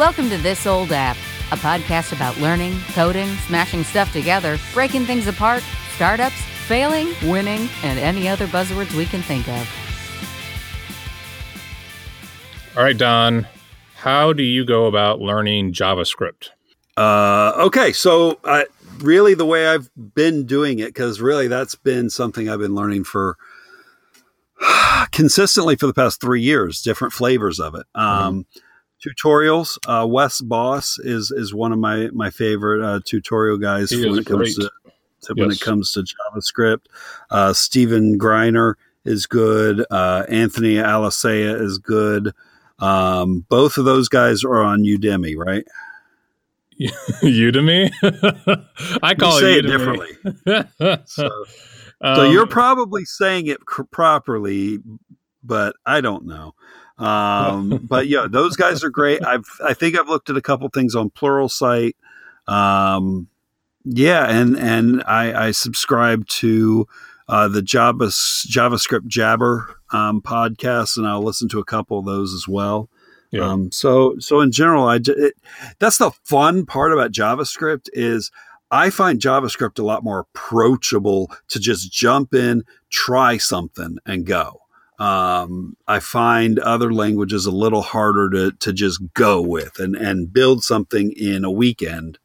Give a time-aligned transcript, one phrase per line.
[0.00, 1.18] Welcome to This Old App,
[1.52, 5.62] a podcast about learning, coding, smashing stuff together, breaking things apart,
[5.94, 9.68] startups, failing, winning, and any other buzzwords we can think of.
[12.78, 13.46] All right, Don,
[13.96, 16.48] how do you go about learning JavaScript?
[16.96, 18.64] Uh, okay, so uh,
[19.00, 23.04] really the way I've been doing it, because really that's been something I've been learning
[23.04, 23.36] for
[25.12, 27.84] consistently for the past three years, different flavors of it.
[27.94, 28.60] Um, mm-hmm
[29.04, 29.78] tutorials.
[29.86, 34.18] Uh, Wes Bos is is one of my my favorite uh, tutorial guys he when
[34.18, 34.70] it comes to,
[35.22, 35.36] to yes.
[35.36, 36.86] when it comes to JavaScript.
[37.30, 39.84] Uh, Stephen Grider is good.
[39.90, 42.32] Uh, Anthony Alicea is good.
[42.78, 45.64] Um, both of those guys are on Udemy, right?
[47.22, 47.90] Udemy.
[49.02, 50.08] I call you say it, it differently.
[51.06, 51.26] so,
[52.00, 54.78] um, so, you're probably saying it cr- properly,
[55.42, 56.54] but I don't know.
[57.00, 59.24] Um, but yeah, those guys are great.
[59.24, 61.94] I've I think I've looked at a couple things on Plural Pluralsight.
[62.46, 63.28] Um,
[63.84, 66.86] yeah, and and I, I subscribe to
[67.28, 72.34] uh, the Java, JavaScript Jabber um, podcast, and I'll listen to a couple of those
[72.34, 72.90] as well.
[73.30, 73.48] Yeah.
[73.48, 75.34] Um, so so in general, I it,
[75.78, 78.30] that's the fun part about JavaScript is
[78.70, 84.60] I find JavaScript a lot more approachable to just jump in, try something, and go.
[85.00, 90.30] Um, I find other languages a little harder to, to just go with and, and
[90.30, 92.18] build something in a weekend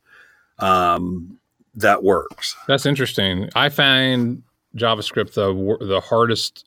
[0.60, 1.40] um,
[1.74, 2.58] that works.
[2.68, 3.50] That's interesting.
[3.56, 4.44] I find
[4.76, 6.66] JavaScript the the hardest,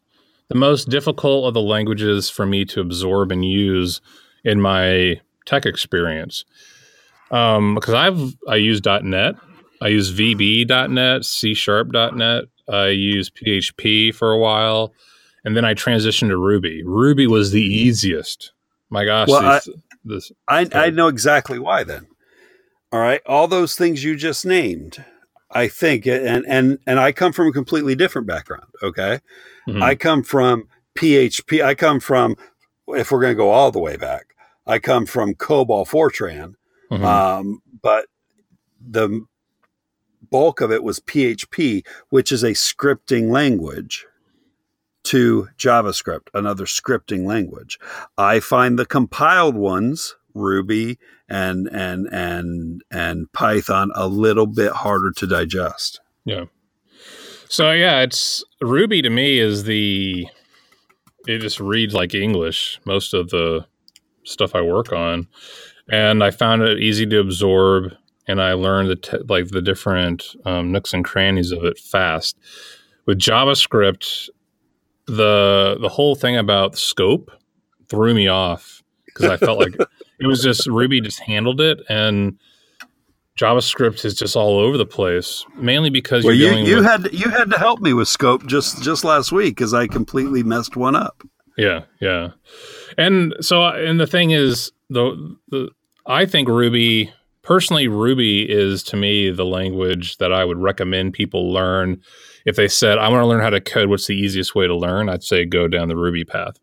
[0.49, 4.01] the most difficult of the languages for me to absorb and use
[4.45, 6.47] in my tech experience.
[7.31, 9.35] Um, because I've I use .NET,
[9.83, 14.95] I use VB.NET, C Sharp.NET, I use PHP for a while
[15.49, 16.83] and then I transitioned to Ruby.
[16.85, 18.53] Ruby was the easiest.
[18.91, 19.61] My gosh, well, I,
[20.05, 21.85] this, I, I know exactly why.
[21.85, 22.07] Then,
[22.93, 25.03] all right, all those things you just named,
[25.51, 28.67] I think, and and and I come from a completely different background.
[28.83, 29.21] Okay,
[29.67, 29.83] mm-hmm.
[29.83, 31.65] I come from PHP.
[31.65, 32.37] I come from,
[32.89, 34.35] if we're going to go all the way back,
[34.67, 36.57] I come from COBOL Fortran,
[36.93, 37.05] mm-hmm.
[37.07, 38.05] um, but
[38.87, 39.25] the
[40.31, 44.05] bulk of it was PHP, which is a scripting language
[45.09, 47.79] to JavaScript, another scripting language.
[48.19, 50.99] I find the compiled ones, Ruby
[51.29, 56.01] and and and and Python, a little bit harder to digest.
[56.25, 56.45] Yeah.
[57.49, 60.27] So yeah, it's Ruby to me is the
[61.27, 63.67] it just reads like English most of the
[64.25, 65.27] stuff I work on,
[65.91, 67.93] and I found it easy to absorb,
[68.27, 72.37] and I learned the te- like the different um, nooks and crannies of it fast.
[73.07, 74.29] With JavaScript,
[75.09, 77.31] the the whole thing about scope
[77.89, 79.75] threw me off because I felt like
[80.21, 82.39] it was just Ruby just handled it and
[83.39, 85.45] JavaScript is just all over the place.
[85.57, 88.47] Mainly because well, you you with, had to, you had to help me with scope
[88.47, 91.23] just just last week because I completely messed one up.
[91.57, 92.31] Yeah, yeah,
[92.97, 95.71] and so uh, and the thing is the the
[96.07, 101.53] I think Ruby personally Ruby is to me the language that I would recommend people
[101.53, 102.03] learn
[102.49, 104.75] if they said, I want to learn how to code, what's the easiest way to
[104.75, 105.11] learn?
[105.11, 106.59] I'd say go down the Ruby path.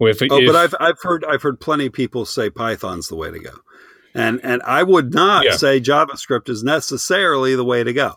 [0.00, 3.16] If, oh, if, but I've, I've heard I've heard plenty of people say Python's the
[3.16, 3.52] way to go,
[4.14, 5.56] and and I would not yeah.
[5.56, 8.14] say JavaScript is necessarily the way to go.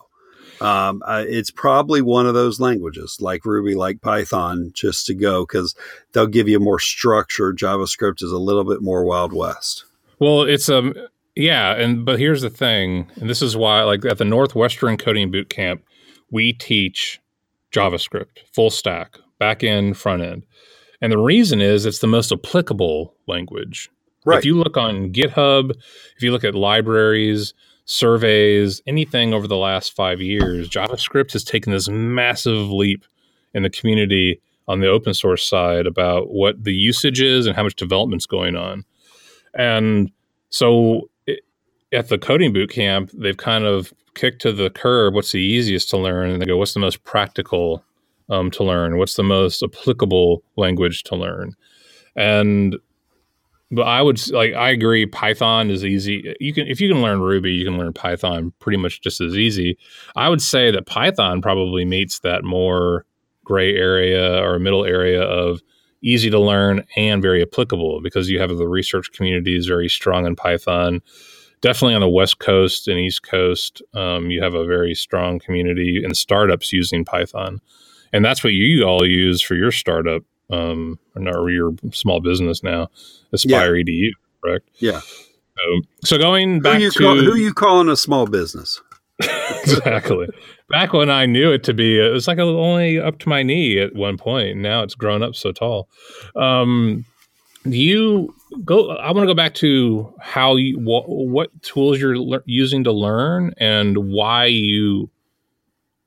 [0.61, 5.45] Um, uh, it's probably one of those languages like Ruby, like Python, just to go
[5.45, 5.75] because
[6.13, 7.51] they'll give you more structure.
[7.51, 9.83] JavaScript is a little bit more Wild West.
[10.19, 10.93] Well, it's um
[11.35, 15.31] yeah, and but here's the thing, and this is why like at the Northwestern Coding
[15.31, 15.83] Boot Camp,
[16.33, 17.21] we teach
[17.71, 20.45] JavaScript, full stack, back end, front end.
[20.99, 23.89] And the reason is it's the most applicable language.
[24.25, 24.39] Right.
[24.39, 25.71] If you look on GitHub,
[26.15, 27.53] if you look at libraries,
[27.85, 33.05] surveys, anything over the last five years, JavaScript has taken this massive leap
[33.53, 37.63] in the community on the open source side about what the usage is and how
[37.63, 38.85] much development's going on.
[39.53, 40.09] And
[40.49, 41.09] so
[41.93, 45.89] at the coding boot camp, they've kind of kicked to the curb what's the easiest
[45.89, 47.83] to learn and they go what's the most practical
[48.29, 48.97] um, to learn?
[48.97, 51.53] What's the most applicable language to learn?
[52.15, 52.77] And
[53.71, 56.35] but i would like i agree python is easy.
[56.39, 59.35] You can if you can learn ruby you can learn python pretty much just as
[59.35, 59.77] easy.
[60.15, 63.05] I would say that python probably meets that more
[63.43, 65.61] gray area or middle area of
[66.03, 70.27] easy to learn and very applicable because you have the research community is very strong
[70.27, 71.01] in python
[71.63, 76.03] definitely on the West Coast and East Coast, um, you have a very strong community
[76.03, 77.61] and startups using Python,
[78.11, 82.89] and that's what you all use for your startup um, or your small business now,
[83.31, 83.83] Aspire yeah.
[83.83, 84.09] EDU.
[84.43, 84.69] correct?
[84.77, 84.97] Yeah.
[84.97, 88.81] Um, so going back who you to call, who you calling a small business?
[89.19, 90.27] exactly.
[90.69, 93.79] Back when I knew it to be, it was like only up to my knee
[93.79, 94.57] at one point.
[94.57, 95.87] Now it's grown up so tall.
[96.35, 97.05] Um,
[97.65, 98.33] you
[98.63, 98.91] go?
[98.91, 103.53] I want to go back to how you what, tools you're le- using to learn
[103.57, 105.09] and why you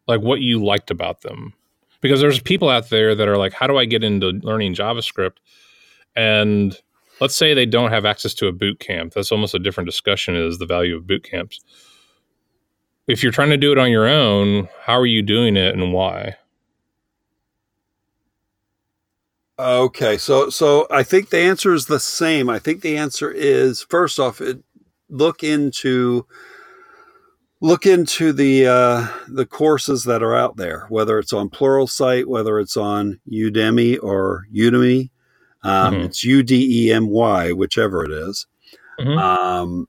[0.06, 1.52] like what you liked about them.
[2.00, 5.36] Because there's people out there that are like, how do I get into learning JavaScript?
[6.14, 6.78] And
[7.20, 9.14] let's say they don't have access to a boot camp.
[9.14, 10.36] That's almost a different discussion.
[10.36, 11.60] Is the value of boot camps?
[13.06, 15.92] if you're trying to do it on your own, how are you doing it and
[15.92, 16.36] why?
[19.58, 22.50] Okay, so so I think the answer is the same.
[22.50, 24.58] I think the answer is first off, it,
[25.08, 26.26] look into
[27.62, 32.26] look into the uh, the courses that are out there, whether it's on Plural Pluralsight,
[32.26, 35.10] whether it's on Udemy or Udemy.
[35.62, 36.04] Um, mm-hmm.
[36.04, 38.46] It's U D E M Y, whichever it is.
[39.00, 39.18] Mm-hmm.
[39.18, 39.88] Um,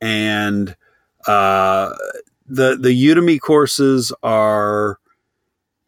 [0.00, 0.74] and
[1.26, 1.94] uh,
[2.46, 4.98] the the Udemy courses are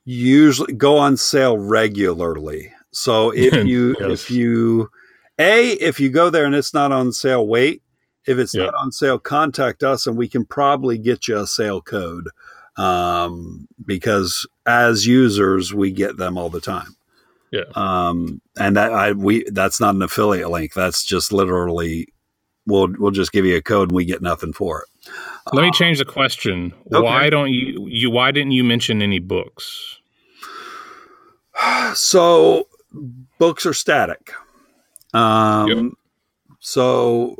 [0.04, 2.72] usually go on sale regularly.
[2.92, 4.10] So if you yes.
[4.10, 4.90] if you
[5.38, 7.82] a if you go there and it's not on sale, wait.
[8.26, 8.66] If it's yep.
[8.66, 12.28] not on sale, contact us and we can probably get you a sale code
[12.76, 16.96] um, because as users we get them all the time.
[17.50, 17.64] Yeah.
[17.74, 20.74] Um, and that I we that's not an affiliate link.
[20.74, 22.08] That's just literally
[22.66, 25.12] we'll we'll just give you a code and we get nothing for it.
[25.52, 26.72] Let me change the question.
[26.92, 27.02] Okay.
[27.02, 29.98] Why don't you you why didn't you mention any books?
[31.94, 32.68] So
[33.38, 34.32] books are static.
[35.12, 35.92] Um yep.
[36.60, 37.36] so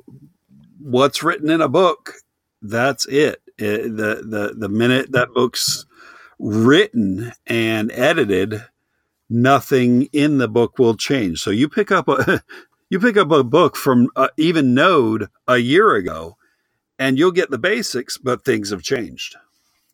[0.80, 2.14] what's written in a book,
[2.62, 3.42] that's it.
[3.58, 3.96] it.
[3.96, 5.86] the the the minute that book's
[6.38, 8.64] written and edited,
[9.28, 11.40] nothing in the book will change.
[11.40, 12.42] So you pick up a
[12.90, 16.36] you pick up a book from uh, even Node a year ago,
[16.98, 19.36] and you'll get the basics, but things have changed.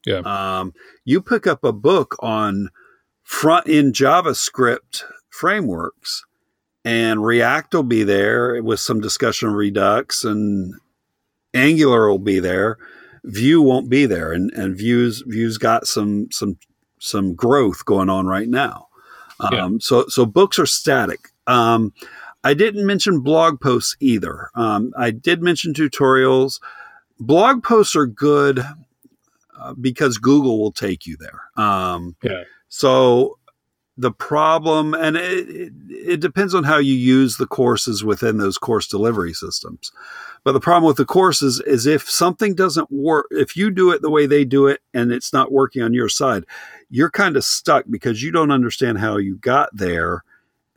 [0.07, 0.21] Yeah.
[0.21, 0.73] Um,
[1.05, 2.71] you pick up a book on
[3.23, 5.03] front end JavaScript
[5.37, 6.25] frameworks,
[6.85, 10.75] and React will be there with some discussion of Redux, and
[11.55, 12.79] Angular will be there.
[13.25, 16.59] Vue won't be there, and and Vue's Vue's got some some
[16.99, 18.89] some growth going on right now.
[19.41, 19.69] Um, yeah.
[19.81, 21.29] So so books are static.
[21.47, 21.93] Um,
[22.45, 24.51] I didn't mention blog posts either.
[24.55, 26.61] Um, I did mention tutorials.
[27.19, 28.65] Blog posts are good
[29.59, 31.41] uh, because Google will take you there.
[31.57, 32.45] Um, yeah.
[32.69, 33.39] So
[33.99, 38.87] the problem, and it, it, depends on how you use the courses within those course
[38.87, 39.91] delivery systems.
[40.45, 44.03] But the problem with the courses is if something doesn't work, if you do it
[44.03, 46.45] the way they do it and it's not working on your side,
[46.91, 50.23] you're kind of stuck because you don't understand how you got there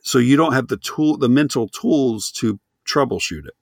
[0.01, 3.53] so you don't have the tool the mental tools to troubleshoot it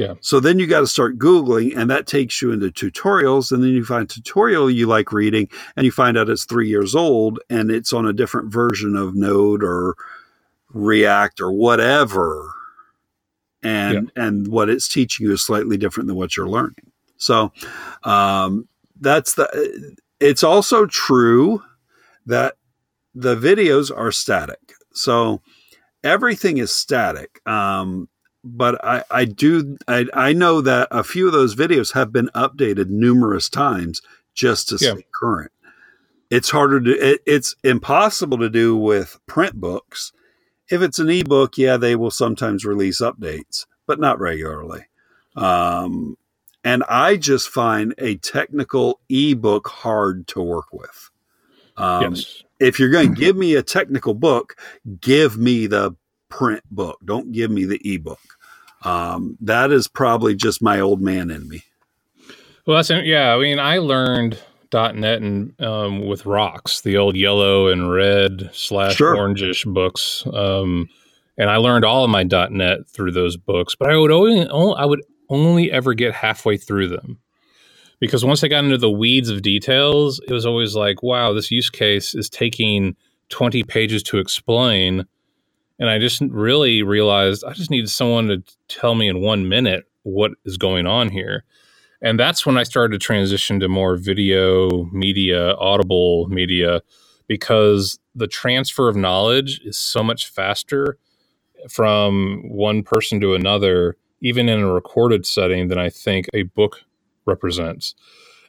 [0.00, 3.62] yeah so then you got to start googling and that takes you into tutorials and
[3.62, 6.94] then you find a tutorial you like reading and you find out it's three years
[6.94, 9.94] old and it's on a different version of node or
[10.72, 12.52] react or whatever
[13.62, 14.24] and yeah.
[14.24, 17.52] and what it's teaching you is slightly different than what you're learning so
[18.04, 18.66] um,
[19.00, 21.62] that's the it's also true
[22.24, 22.54] that
[23.14, 25.42] the videos are static so
[26.02, 27.40] everything is static.
[27.46, 28.08] Um,
[28.42, 32.30] but I, I do I, I know that a few of those videos have been
[32.34, 34.00] updated numerous times
[34.34, 34.92] just to yeah.
[34.92, 35.52] stay current.
[36.30, 40.12] It's harder to it, it's impossible to do with print books.
[40.70, 44.86] If it's an ebook, yeah, they will sometimes release updates, but not regularly.
[45.34, 46.16] Um,
[46.62, 51.10] and I just find a technical ebook hard to work with.
[51.76, 54.54] Um, yes if you're going to give me a technical book,
[55.00, 55.96] give me the
[56.30, 56.98] print book.
[57.04, 58.20] Don't give me the ebook.
[58.82, 61.64] Um, that is probably just my old man in me.
[62.66, 63.34] Well, that's yeah.
[63.34, 64.38] I mean, I learned
[64.72, 69.16] .NET and um, with Wrox, the old yellow and red slash sure.
[69.16, 70.88] orangish books, um,
[71.36, 73.74] and I learned all of my .NET through those books.
[73.74, 77.18] But I would only, I would only ever get halfway through them
[78.00, 81.50] because once I got into the weeds of details, it was always like, wow, this
[81.50, 82.96] use case is taking
[83.28, 85.06] 20 pages to explain.
[85.80, 89.86] And I just really realized I just needed someone to tell me in one minute
[90.02, 91.44] what is going on here.
[92.02, 96.82] And that's when I started to transition to more video media, audible media,
[97.26, 100.98] because the transfer of knowledge is so much faster
[101.68, 106.82] from one person to another, even in a recorded setting, than I think a book
[107.26, 107.94] represents.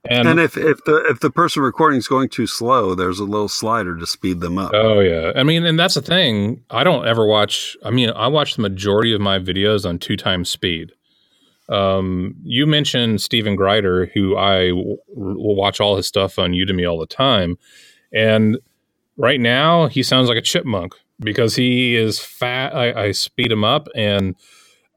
[0.09, 3.23] And, and if, if the if the person recording is going too slow, there's a
[3.23, 4.71] little slider to speed them up.
[4.73, 6.63] Oh yeah, I mean, and that's the thing.
[6.71, 7.77] I don't ever watch.
[7.85, 10.91] I mean, I watch the majority of my videos on two times speed.
[11.69, 16.89] Um, you mentioned Stephen Grider, who I w- will watch all his stuff on Udemy
[16.89, 17.59] all the time,
[18.11, 18.57] and
[19.17, 22.75] right now he sounds like a chipmunk because he is fat.
[22.75, 24.35] I, I speed him up, and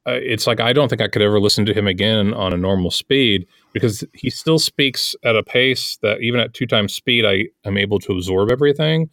[0.06, 2.56] uh, it's like I don't think I could ever listen to him again on a
[2.56, 7.26] normal speed because he still speaks at a pace that even at two times speed
[7.26, 9.10] I am able to absorb everything.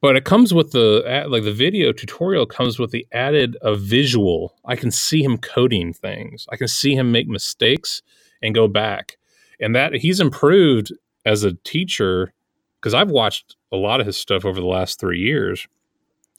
[0.00, 4.54] But it comes with the like the video tutorial comes with the added of visual.
[4.64, 6.46] I can see him coding things.
[6.50, 8.02] I can see him make mistakes
[8.40, 9.18] and go back.
[9.60, 10.92] And that he's improved
[11.26, 12.32] as a teacher
[12.80, 15.68] because I've watched a lot of his stuff over the last 3 years.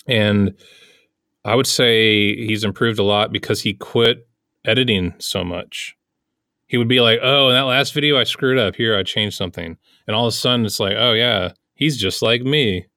[0.07, 0.55] And
[1.45, 4.27] I would say he's improved a lot because he quit
[4.65, 5.95] editing so much
[6.73, 8.75] he would be like, "Oh, in that last video, I screwed up.
[8.75, 9.77] Here, I changed something,"
[10.07, 12.87] and all of a sudden, it's like, "Oh yeah, he's just like me."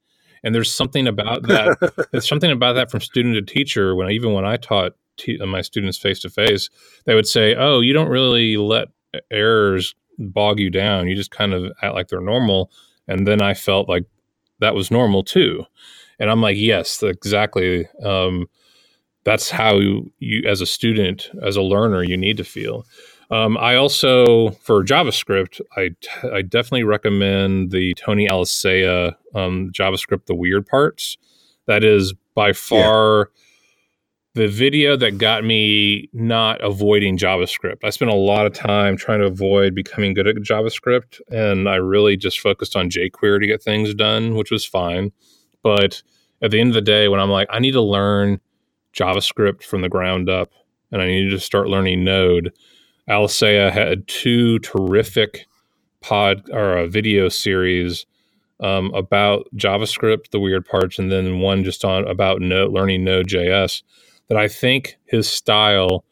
[0.43, 2.07] And there's something about that.
[2.11, 3.93] there's something about that from student to teacher.
[3.93, 6.71] When even when I taught t- my students face to face,
[7.05, 8.87] they would say, "Oh, you don't really let
[9.29, 11.07] errors bog you down.
[11.07, 12.71] You just kind of act like they're normal."
[13.07, 14.05] And then I felt like
[14.57, 15.63] that was normal too.
[16.17, 17.87] And I'm like, yes, exactly.
[18.03, 18.47] Um,
[19.23, 22.87] that's how you, you, as a student, as a learner, you need to feel.
[23.29, 25.89] Um, I also, for JavaScript, I,
[26.33, 31.17] I definitely recommend the Tony Alicea um, JavaScript, the weird parts.
[31.65, 33.31] That is by far
[34.35, 34.43] yeah.
[34.43, 37.83] the video that got me not avoiding JavaScript.
[37.83, 41.75] I spent a lot of time trying to avoid becoming good at JavaScript, and I
[41.75, 45.11] really just focused on jQuery to get things done, which was fine.
[45.63, 46.01] But
[46.41, 48.39] at the end of the day, when I'm like, I need to learn
[48.93, 50.53] JavaScript from the ground up,
[50.93, 52.53] and I need to start learning Node
[53.09, 55.45] Alicea had two terrific
[56.01, 58.05] pod or a video series
[58.59, 63.83] um, about JavaScript, the weird parts, and then one just on about Node, learning Node.js.
[64.27, 66.03] That I think his style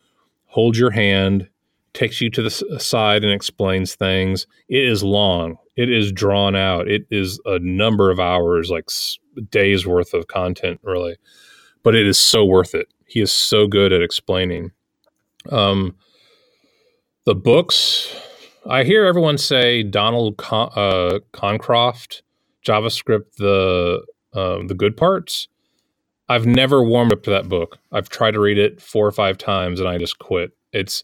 [0.45, 1.49] holds your hand,
[1.93, 4.47] takes you to the side, and explains things.
[4.69, 5.57] It is long.
[5.75, 6.87] It is drawn out.
[6.87, 8.89] It is a number of hours, like
[9.49, 11.17] days worth of content, really.
[11.83, 12.87] But it is so worth it.
[13.05, 14.71] He is so good at explaining.
[15.51, 15.95] Um,
[17.25, 18.15] the books,
[18.67, 22.21] I hear everyone say Donald Con- uh, Concroft,
[22.65, 25.47] JavaScript, the um, the good parts.
[26.27, 27.77] I've never warmed up to that book.
[27.91, 30.51] I've tried to read it four or five times and I just quit.
[30.73, 31.03] It's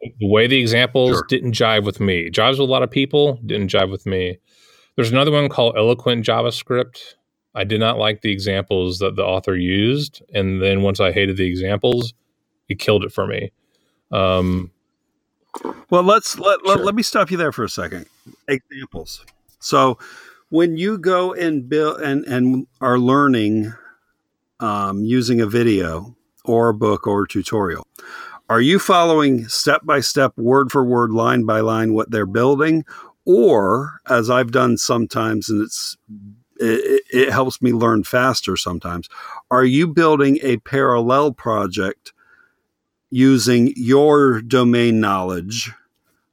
[0.00, 1.24] the way the examples sure.
[1.28, 2.30] didn't jive with me.
[2.30, 4.38] Jives with a lot of people, didn't jive with me.
[4.94, 7.14] There's another one called Eloquent JavaScript.
[7.54, 11.36] I did not like the examples that the author used, and then once I hated
[11.36, 12.12] the examples,
[12.68, 13.50] it killed it for me.
[14.12, 14.70] Um,
[15.90, 16.76] well, let's let, sure.
[16.76, 18.06] let, let me stop you there for a second.
[18.46, 19.24] Examples.
[19.58, 19.98] So,
[20.50, 23.74] when you go and build and and are learning
[24.60, 27.86] um, using a video or a book or a tutorial,
[28.48, 32.84] are you following step by step, word for word, line by line what they're building,
[33.24, 35.96] or as I've done sometimes, and it's
[36.60, 39.08] it, it helps me learn faster sometimes.
[39.50, 42.12] Are you building a parallel project
[43.10, 45.72] using your domain knowledge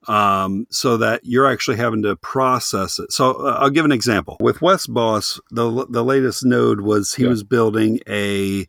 [0.08, 3.12] um, so that you're actually having to process it.
[3.12, 4.38] So uh, I'll give an example.
[4.40, 7.30] With Wes Bos, the the latest node was he yeah.
[7.30, 8.68] was building a,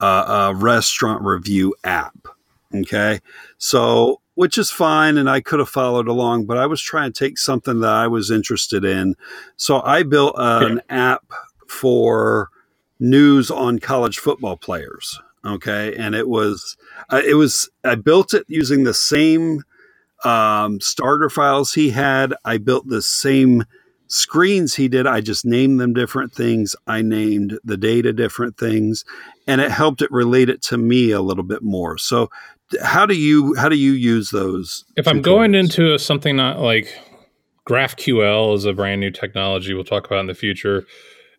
[0.00, 2.28] uh, a restaurant review app.
[2.74, 3.20] Okay,
[3.56, 7.18] so which is fine, and I could have followed along, but I was trying to
[7.18, 9.14] take something that I was interested in.
[9.56, 11.12] So I built an yeah.
[11.14, 11.24] app
[11.68, 12.50] for
[12.98, 15.94] news on college football players okay?
[15.96, 16.76] And it was
[17.10, 19.62] uh, it was i built it using the same
[20.24, 22.34] um, starter files he had.
[22.44, 23.64] I built the same
[24.06, 25.06] screens he did.
[25.06, 26.76] I just named them different things.
[26.86, 29.04] I named the data different things
[29.46, 31.98] and it helped it relate it to me a little bit more.
[31.98, 32.30] So
[32.82, 36.98] how do you how do you use those if i'm going into something not like
[37.68, 40.86] graphql is a brand new technology we'll talk about in the future.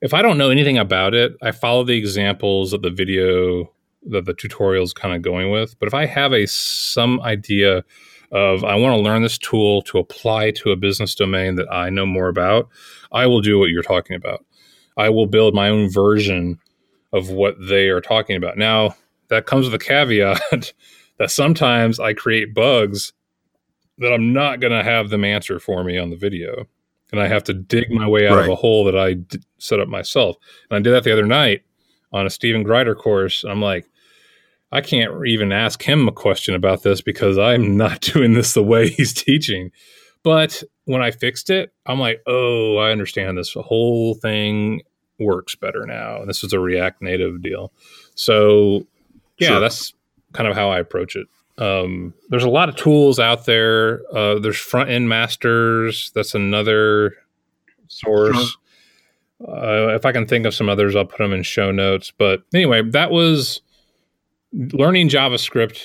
[0.01, 3.71] If i don't know anything about it i follow the examples of the video
[4.05, 5.77] that the tutorial is kind of going with.
[5.79, 7.83] But if I have a some idea
[8.31, 11.89] of I want to learn this tool to apply to a business domain that I
[11.89, 12.69] know more about,
[13.11, 14.45] I will do what you're talking about.
[14.97, 16.59] I will build my own version
[17.13, 18.57] of what they are talking about.
[18.57, 18.95] Now,
[19.29, 20.41] that comes with a caveat
[21.19, 23.13] that sometimes I create bugs
[23.97, 26.67] that I'm not going to have them answer for me on the video.
[27.11, 28.45] And I have to dig my way out right.
[28.45, 30.35] of a hole that I d- set up myself.
[30.69, 31.61] And I did that the other night
[32.11, 33.43] on a Stephen Grider course.
[33.43, 33.85] I'm like,
[34.71, 38.63] I can't even ask him a question about this because I'm not doing this the
[38.63, 39.71] way he's teaching.
[40.23, 44.81] But when I fixed it, I'm like, oh, I understand this whole thing
[45.19, 46.19] works better now.
[46.19, 47.71] And this was a React Native deal.
[48.15, 48.87] So,
[49.37, 49.59] yeah, sure.
[49.59, 49.93] that's
[50.33, 51.27] kind of how I approach it.
[51.57, 54.01] Um, there's a lot of tools out there.
[54.13, 56.11] Uh, there's front end masters.
[56.13, 57.15] That's another
[57.87, 58.57] source.
[59.41, 62.11] Uh, if I can think of some others, I'll put them in show notes.
[62.17, 63.61] But anyway, that was
[64.55, 65.81] learning JavaScript.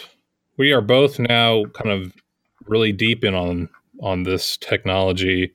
[0.57, 2.13] We are both now kind of
[2.67, 3.69] really deep in on
[4.03, 5.53] on this technology,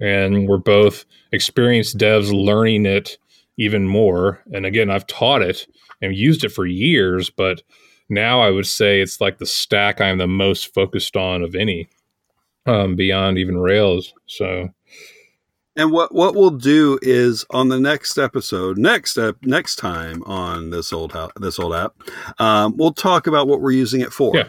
[0.00, 3.18] and we're both experienced devs learning it
[3.56, 4.42] even more.
[4.52, 5.66] And again, I've taught it
[6.02, 7.62] and used it for years, but
[8.08, 11.88] now I would say it's like the stack I'm the most focused on of any,
[12.66, 14.12] um, beyond even Rails.
[14.26, 14.70] So,
[15.76, 20.70] and what what we'll do is on the next episode, next up, next time on
[20.70, 21.94] this old this old app,
[22.38, 24.36] um, we'll talk about what we're using it for.
[24.36, 24.48] Yeah.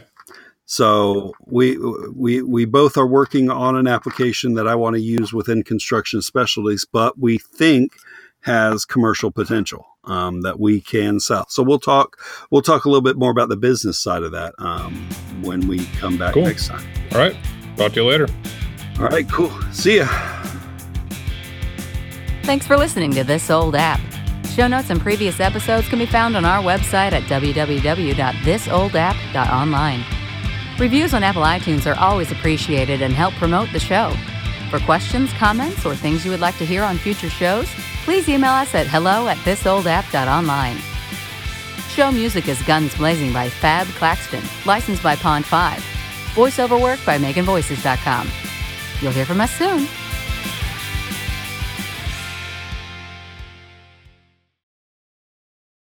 [0.66, 5.34] So we we we both are working on an application that I want to use
[5.34, 7.94] within construction specialties, but we think
[8.42, 11.48] has commercial potential um, that we can sell.
[11.50, 12.18] So we'll talk
[12.52, 14.94] we'll talk a little bit more about the business side of that um,
[15.42, 16.44] when we come back cool.
[16.44, 16.88] next time.
[17.12, 17.36] All right,
[17.78, 18.28] talk to you later.
[19.00, 19.52] All right, cool.
[19.72, 20.45] See ya.
[22.46, 24.00] Thanks for listening to this old app.
[24.50, 30.06] Show notes and previous episodes can be found on our website at www.thisoldapp.online.
[30.78, 34.14] Reviews on Apple iTunes are always appreciated and help promote the show.
[34.70, 37.68] For questions, comments, or things you would like to hear on future shows,
[38.04, 40.78] please email us at hello at thisoldapp.online.
[41.90, 45.80] Show music is Guns Blazing by Fab Claxton, licensed by Pond 5.
[46.36, 48.30] Voiceover work by MeganVoices.com.
[49.02, 49.88] You'll hear from us soon.